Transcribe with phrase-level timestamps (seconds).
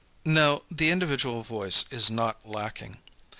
[0.25, 2.97] Now, the individual voice is not lacking.